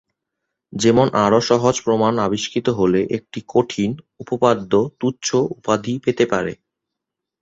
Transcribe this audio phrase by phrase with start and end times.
[0.73, 3.91] যেমন আরো সহজ প্রমাণ আবিষ্কৃত হলে একটি "কঠিন"
[4.19, 5.27] উপপাদ্য "তুচ্ছ"
[5.55, 6.53] উপাধি পেতে পারে।